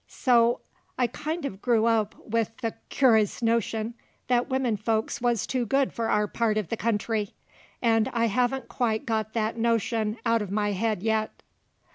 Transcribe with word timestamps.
So 0.07 0.61
I 0.97 1.05
kind 1.05 1.43
uv 1.43 1.61
growed 1.61 1.85
up 1.85 2.15
with 2.25 2.57
the 2.63 2.73
curi's 2.89 3.43
notion 3.43 3.93
that 4.29 4.49
wimmin 4.49 4.79
folks 4.79 5.19
wuz 5.21 5.45
too 5.45 5.63
good 5.67 5.93
for 5.93 6.09
our 6.09 6.25
part 6.25 6.57
uv 6.57 6.69
the 6.69 6.75
country, 6.75 7.35
'nd 7.85 8.09
I 8.11 8.25
hevn't 8.25 8.67
quite 8.67 9.05
got 9.05 9.33
that 9.33 9.57
notion 9.57 10.17
out'n 10.25 10.51
my 10.51 10.71
head 10.71 11.03
yet. 11.03 11.43